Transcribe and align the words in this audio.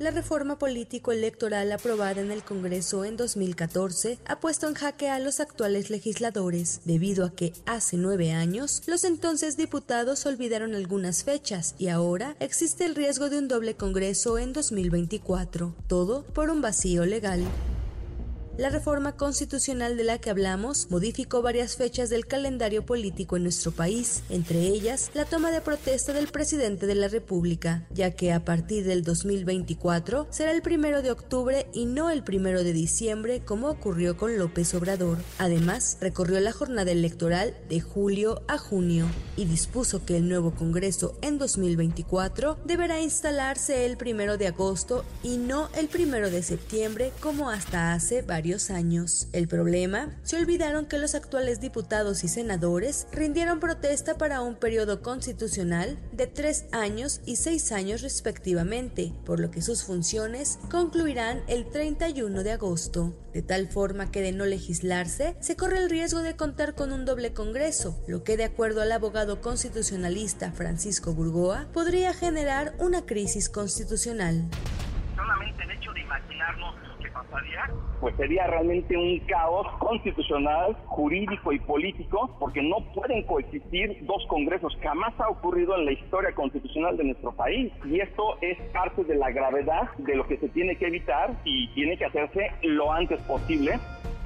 La 0.00 0.10
reforma 0.10 0.58
político-electoral 0.58 1.70
aprobada 1.70 2.20
en 2.20 2.32
el 2.32 2.42
Congreso 2.42 3.04
en 3.04 3.16
2014 3.16 4.18
ha 4.26 4.40
puesto 4.40 4.66
en 4.66 4.74
jaque 4.74 5.08
a 5.08 5.20
los 5.20 5.38
actuales 5.38 5.88
legisladores, 5.88 6.80
debido 6.84 7.24
a 7.24 7.30
que 7.30 7.52
hace 7.64 7.96
nueve 7.96 8.32
años 8.32 8.82
los 8.86 9.04
entonces 9.04 9.56
diputados 9.56 10.26
olvidaron 10.26 10.74
algunas 10.74 11.22
fechas 11.22 11.76
y 11.78 11.88
ahora 11.88 12.34
existe 12.40 12.84
el 12.84 12.96
riesgo 12.96 13.30
de 13.30 13.38
un 13.38 13.46
doble 13.46 13.76
Congreso 13.76 14.36
en 14.38 14.52
2024, 14.52 15.72
todo 15.86 16.24
por 16.24 16.50
un 16.50 16.60
vacío 16.60 17.06
legal. 17.06 17.44
La 18.56 18.70
reforma 18.70 19.16
constitucional 19.16 19.96
de 19.96 20.04
la 20.04 20.18
que 20.18 20.30
hablamos 20.30 20.88
modificó 20.88 21.42
varias 21.42 21.74
fechas 21.74 22.08
del 22.08 22.24
calendario 22.24 22.86
político 22.86 23.36
en 23.36 23.42
nuestro 23.42 23.72
país, 23.72 24.22
entre 24.30 24.60
ellas 24.60 25.10
la 25.12 25.24
toma 25.24 25.50
de 25.50 25.60
protesta 25.60 26.12
del 26.12 26.28
presidente 26.28 26.86
de 26.86 26.94
la 26.94 27.08
República, 27.08 27.84
ya 27.90 28.12
que 28.12 28.32
a 28.32 28.44
partir 28.44 28.84
del 28.84 29.02
2024 29.02 30.28
será 30.30 30.52
el 30.52 30.62
primero 30.62 31.02
de 31.02 31.10
octubre 31.10 31.66
y 31.72 31.86
no 31.86 32.10
el 32.10 32.22
primero 32.22 32.62
de 32.62 32.72
diciembre 32.72 33.42
como 33.44 33.68
ocurrió 33.68 34.16
con 34.16 34.38
López 34.38 34.72
Obrador. 34.74 35.18
Además, 35.38 35.98
recorrió 36.00 36.38
la 36.38 36.52
jornada 36.52 36.92
electoral 36.92 37.56
de 37.68 37.80
julio 37.80 38.42
a 38.46 38.56
junio 38.56 39.08
y 39.36 39.46
dispuso 39.46 40.04
que 40.06 40.16
el 40.16 40.28
nuevo 40.28 40.54
Congreso 40.54 41.18
en 41.22 41.38
2024 41.38 42.58
deberá 42.64 43.00
instalarse 43.00 43.84
el 43.84 43.96
primero 43.96 44.38
de 44.38 44.46
agosto 44.46 45.04
y 45.24 45.38
no 45.38 45.70
el 45.76 45.88
primero 45.88 46.30
de 46.30 46.44
septiembre 46.44 47.10
como 47.20 47.50
hasta 47.50 47.94
hace 47.94 48.22
varios 48.22 48.43
años. 48.44 49.28
El 49.32 49.48
problema, 49.48 50.14
se 50.22 50.36
olvidaron 50.36 50.84
que 50.84 50.98
los 50.98 51.14
actuales 51.14 51.62
diputados 51.62 52.24
y 52.24 52.28
senadores 52.28 53.06
rindieron 53.10 53.58
protesta 53.58 54.18
para 54.18 54.42
un 54.42 54.56
periodo 54.56 55.00
constitucional 55.00 55.98
de 56.12 56.26
tres 56.26 56.66
años 56.70 57.22
y 57.24 57.36
seis 57.36 57.72
años 57.72 58.02
respectivamente, 58.02 59.14
por 59.24 59.40
lo 59.40 59.50
que 59.50 59.62
sus 59.62 59.82
funciones 59.82 60.58
concluirán 60.70 61.42
el 61.48 61.70
31 61.70 62.42
de 62.42 62.52
agosto, 62.52 63.14
de 63.32 63.40
tal 63.40 63.66
forma 63.66 64.10
que 64.10 64.20
de 64.20 64.32
no 64.32 64.44
legislarse, 64.44 65.36
se 65.40 65.56
corre 65.56 65.78
el 65.78 65.88
riesgo 65.88 66.20
de 66.20 66.36
contar 66.36 66.74
con 66.74 66.92
un 66.92 67.06
doble 67.06 67.32
Congreso, 67.32 67.98
lo 68.06 68.24
que 68.24 68.36
de 68.36 68.44
acuerdo 68.44 68.82
al 68.82 68.92
abogado 68.92 69.40
constitucionalista 69.40 70.52
Francisco 70.52 71.14
Burgoa 71.14 71.66
podría 71.72 72.12
generar 72.12 72.74
una 72.78 73.06
crisis 73.06 73.48
constitucional. 73.48 74.44
Solamente 75.16 75.62
el 75.62 75.70
hecho 75.70 75.92
de 75.92 76.00
imaginarnos 76.00 76.74
pasaría? 77.14 77.70
Pues 78.00 78.16
sería 78.16 78.46
realmente 78.46 78.96
un 78.96 79.20
caos 79.20 79.66
constitucional, 79.78 80.76
jurídico 80.86 81.52
y 81.52 81.58
político, 81.60 82.36
porque 82.38 82.60
no 82.60 82.76
pueden 82.92 83.22
coexistir 83.22 83.98
dos 84.02 84.26
congresos. 84.28 84.76
Jamás 84.82 85.14
ha 85.18 85.28
ocurrido 85.28 85.76
en 85.76 85.86
la 85.86 85.92
historia 85.92 86.34
constitucional 86.34 86.96
de 86.96 87.04
nuestro 87.04 87.32
país. 87.32 87.72
Y 87.84 88.00
esto 88.00 88.36
es 88.42 88.58
parte 88.72 89.04
de 89.04 89.14
la 89.14 89.30
gravedad 89.30 89.90
de 89.96 90.16
lo 90.16 90.26
que 90.26 90.36
se 90.38 90.48
tiene 90.50 90.76
que 90.76 90.88
evitar 90.88 91.30
y 91.44 91.68
tiene 91.68 91.96
que 91.96 92.04
hacerse 92.04 92.50
lo 92.62 92.92
antes 92.92 93.20
posible 93.22 93.78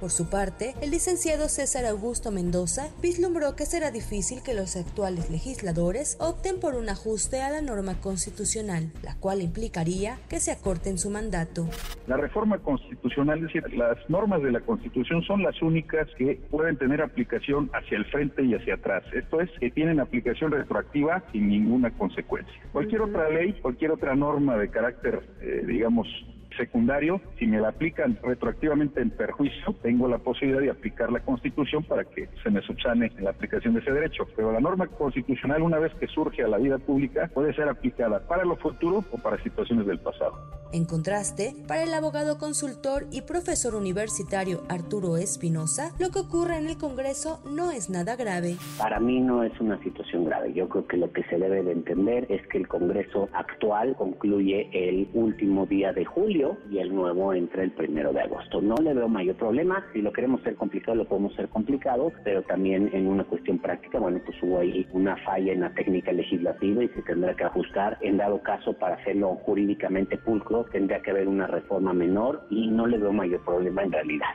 por 0.00 0.10
su 0.10 0.28
parte, 0.28 0.74
el 0.80 0.90
licenciado 0.90 1.48
César 1.48 1.84
Augusto 1.86 2.30
Mendoza 2.30 2.88
vislumbró 3.00 3.56
que 3.56 3.66
será 3.66 3.90
difícil 3.90 4.42
que 4.42 4.54
los 4.54 4.76
actuales 4.76 5.30
legisladores 5.30 6.16
opten 6.20 6.60
por 6.60 6.74
un 6.74 6.88
ajuste 6.88 7.42
a 7.42 7.50
la 7.50 7.60
norma 7.60 8.00
constitucional, 8.00 8.92
la 9.02 9.16
cual 9.16 9.40
implicaría 9.40 10.18
que 10.28 10.40
se 10.40 10.52
acorten 10.52 10.98
su 10.98 11.10
mandato. 11.10 11.68
La 12.06 12.16
reforma 12.16 12.58
constitucional, 12.58 13.38
es 13.38 13.44
decir, 13.44 13.74
las 13.76 13.98
normas 14.08 14.42
de 14.42 14.52
la 14.52 14.60
Constitución 14.60 15.22
son 15.22 15.42
las 15.42 15.60
únicas 15.62 16.06
que 16.16 16.40
pueden 16.50 16.76
tener 16.76 17.00
aplicación 17.00 17.70
hacia 17.72 17.96
el 17.96 18.04
frente 18.06 18.42
y 18.42 18.54
hacia 18.54 18.74
atrás. 18.74 19.04
Esto 19.12 19.40
es, 19.40 19.50
que 19.58 19.70
tienen 19.70 20.00
aplicación 20.00 20.52
retroactiva 20.52 21.22
sin 21.32 21.48
ninguna 21.48 21.90
consecuencia. 21.90 22.54
Cualquier 22.72 23.02
otra 23.02 23.28
ley, 23.30 23.54
cualquier 23.62 23.92
otra 23.92 24.14
norma 24.14 24.56
de 24.56 24.68
carácter, 24.68 25.22
eh, 25.40 25.62
digamos, 25.66 26.06
secundario, 26.56 27.20
si 27.38 27.46
me 27.46 27.60
la 27.60 27.68
aplican 27.68 28.18
retroactivamente 28.22 29.00
en 29.00 29.10
perjuicio, 29.10 29.74
tengo 29.82 30.08
la 30.08 30.18
posibilidad 30.18 30.60
de 30.60 30.70
aplicar 30.70 31.10
la 31.12 31.20
Constitución 31.20 31.82
para 31.84 32.04
que 32.04 32.28
se 32.42 32.50
me 32.50 32.60
subsane 32.62 33.10
la 33.18 33.30
aplicación 33.30 33.74
de 33.74 33.80
ese 33.80 33.92
derecho. 33.92 34.26
Pero 34.36 34.52
la 34.52 34.60
norma 34.60 34.86
constitucional, 34.86 35.62
una 35.62 35.78
vez 35.78 35.92
que 35.94 36.06
surge 36.06 36.42
a 36.42 36.48
la 36.48 36.58
vida 36.58 36.78
pública, 36.78 37.30
puede 37.32 37.54
ser 37.54 37.68
aplicada 37.68 38.20
para 38.26 38.44
lo 38.44 38.56
futuro 38.56 39.04
o 39.10 39.18
para 39.18 39.42
situaciones 39.42 39.86
del 39.86 39.98
pasado. 39.98 40.64
En 40.72 40.86
contraste, 40.86 41.54
para 41.68 41.84
el 41.84 41.94
abogado 41.94 42.36
consultor 42.36 43.06
y 43.12 43.22
profesor 43.22 43.76
universitario 43.76 44.62
Arturo 44.68 45.16
Espinosa, 45.16 45.92
lo 46.00 46.10
que 46.10 46.18
ocurre 46.18 46.58
en 46.58 46.66
el 46.66 46.76
Congreso 46.76 47.40
no 47.48 47.70
es 47.70 47.90
nada 47.90 48.16
grave. 48.16 48.56
Para 48.76 48.98
mí 48.98 49.20
no 49.20 49.44
es 49.44 49.52
una 49.60 49.80
situación 49.84 50.24
grave. 50.24 50.52
Yo 50.52 50.68
creo 50.68 50.86
que 50.88 50.96
lo 50.96 51.12
que 51.12 51.22
se 51.24 51.38
debe 51.38 51.62
de 51.62 51.72
entender 51.72 52.26
es 52.28 52.44
que 52.48 52.58
el 52.58 52.66
Congreso 52.66 53.28
actual 53.32 53.94
concluye 53.96 54.68
el 54.72 55.08
último 55.14 55.66
día 55.66 55.92
de 55.92 56.04
y 56.70 56.78
el 56.78 56.94
nuevo 56.94 57.32
entra 57.32 57.62
el 57.62 57.72
primero 57.72 58.12
de 58.12 58.20
agosto. 58.20 58.60
No 58.60 58.76
le 58.76 58.94
veo 58.94 59.08
mayor 59.08 59.36
problema. 59.36 59.84
Si 59.92 60.02
lo 60.02 60.12
queremos 60.12 60.42
ser 60.42 60.54
complicado, 60.56 60.96
lo 60.96 61.06
podemos 61.06 61.34
ser 61.34 61.48
complicado, 61.48 62.12
pero 62.22 62.42
también 62.42 62.90
en 62.92 63.06
una 63.06 63.24
cuestión 63.24 63.58
práctica, 63.58 63.98
bueno, 63.98 64.20
pues 64.24 64.36
hubo 64.42 64.60
ahí 64.60 64.86
una 64.92 65.16
falla 65.18 65.52
en 65.52 65.60
la 65.60 65.74
técnica 65.74 66.12
legislativa 66.12 66.84
y 66.84 66.88
se 66.88 67.02
tendrá 67.02 67.34
que 67.34 67.44
ajustar. 67.44 67.98
En 68.00 68.16
dado 68.16 68.42
caso, 68.42 68.72
para 68.74 68.96
hacerlo 68.96 69.36
jurídicamente 69.44 70.18
pulcro, 70.18 70.64
tendría 70.72 71.00
que 71.00 71.10
haber 71.10 71.28
una 71.28 71.46
reforma 71.46 71.92
menor 71.92 72.42
y 72.50 72.68
no 72.68 72.86
le 72.86 72.98
veo 72.98 73.12
mayor 73.12 73.44
problema 73.44 73.82
en 73.82 73.92
realidad. 73.92 74.34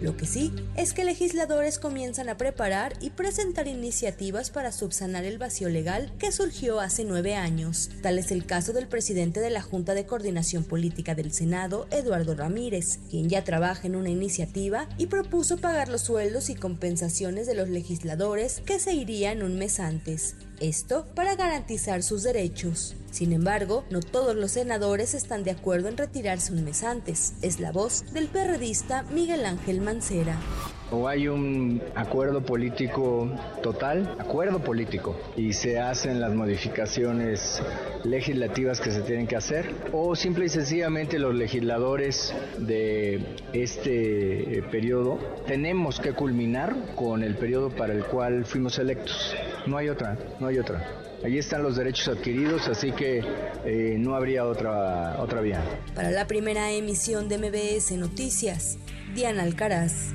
Lo 0.00 0.16
que 0.16 0.26
sí 0.26 0.52
es 0.76 0.92
que 0.92 1.04
legisladores 1.04 1.78
comienzan 1.78 2.28
a 2.28 2.36
preparar 2.36 2.94
y 3.00 3.10
presentar 3.10 3.68
iniciativas 3.68 4.50
para 4.50 4.72
subsanar 4.72 5.24
el 5.24 5.38
vacío 5.38 5.68
legal 5.68 6.12
que 6.18 6.32
surgió 6.32 6.80
hace 6.80 7.04
nueve 7.04 7.34
años. 7.34 7.90
Tal 8.02 8.18
es 8.18 8.30
el 8.30 8.44
caso 8.44 8.72
del 8.72 8.88
presidente 8.88 9.40
de 9.40 9.50
la 9.50 9.62
Junta 9.62 9.94
de 9.94 10.06
Coordinación 10.06 10.64
Política 10.64 11.14
del 11.14 11.32
Senado, 11.32 11.86
Eduardo 11.90 12.34
Ramírez, 12.34 12.98
quien 13.10 13.28
ya 13.28 13.44
trabaja 13.44 13.86
en 13.86 13.96
una 13.96 14.10
iniciativa 14.10 14.88
y 14.98 15.06
propuso 15.06 15.58
pagar 15.58 15.88
los 15.88 16.02
sueldos 16.02 16.50
y 16.50 16.54
compensaciones 16.54 17.46
de 17.46 17.54
los 17.54 17.68
legisladores 17.68 18.60
que 18.66 18.78
se 18.78 18.94
irían 18.94 19.42
un 19.42 19.56
mes 19.56 19.80
antes. 19.80 20.34
Esto 20.60 21.06
para 21.14 21.34
garantizar 21.34 22.02
sus 22.02 22.22
derechos. 22.22 22.94
Sin 23.10 23.32
embargo, 23.32 23.84
no 23.90 24.00
todos 24.00 24.36
los 24.36 24.52
senadores 24.52 25.14
están 25.14 25.44
de 25.44 25.50
acuerdo 25.50 25.88
en 25.88 25.96
retirarse 25.96 26.52
un 26.52 26.64
mes 26.64 26.84
antes. 26.84 27.34
Es 27.42 27.60
la 27.60 27.72
voz 27.72 28.04
del 28.12 28.28
perredista 28.28 29.02
Miguel 29.04 29.44
Ángel 29.46 29.80
Mancera. 29.80 30.38
O 30.94 31.08
hay 31.08 31.26
un 31.26 31.82
acuerdo 31.96 32.40
político 32.42 33.28
total, 33.64 34.14
acuerdo 34.20 34.60
político, 34.60 35.16
y 35.36 35.52
se 35.52 35.80
hacen 35.80 36.20
las 36.20 36.32
modificaciones 36.34 37.60
legislativas 38.04 38.80
que 38.80 38.92
se 38.92 39.00
tienen 39.00 39.26
que 39.26 39.34
hacer, 39.34 39.74
o 39.92 40.14
simple 40.14 40.44
y 40.44 40.48
sencillamente 40.48 41.18
los 41.18 41.34
legisladores 41.34 42.32
de 42.58 43.20
este 43.52 44.62
periodo 44.70 45.18
tenemos 45.48 45.98
que 45.98 46.12
culminar 46.12 46.76
con 46.94 47.24
el 47.24 47.34
periodo 47.34 47.70
para 47.70 47.92
el 47.92 48.04
cual 48.04 48.44
fuimos 48.44 48.78
electos. 48.78 49.34
No 49.66 49.76
hay 49.76 49.88
otra, 49.88 50.16
no 50.38 50.46
hay 50.46 50.58
otra. 50.58 50.86
Allí 51.24 51.38
están 51.38 51.64
los 51.64 51.74
derechos 51.74 52.06
adquiridos, 52.06 52.68
así 52.68 52.92
que 52.92 53.20
eh, 53.64 53.96
no 53.98 54.14
habría 54.14 54.46
otra, 54.46 55.16
otra 55.18 55.40
vía. 55.40 55.60
Para 55.96 56.12
la 56.12 56.28
primera 56.28 56.70
emisión 56.70 57.28
de 57.28 57.38
MBS 57.38 57.92
Noticias, 57.98 58.78
Diana 59.12 59.42
Alcaraz. 59.42 60.12